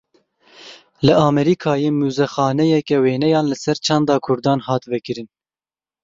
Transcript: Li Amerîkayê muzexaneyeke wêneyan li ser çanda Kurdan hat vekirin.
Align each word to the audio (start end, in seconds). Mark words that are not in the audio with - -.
Li 1.05 1.13
Amerîkayê 1.27 1.89
muzexaneyeke 1.99 2.97
wêneyan 3.03 3.45
li 3.51 3.57
ser 3.63 3.77
çanda 3.85 4.15
Kurdan 4.25 4.59
hat 4.67 4.83
vekirin. 4.91 5.27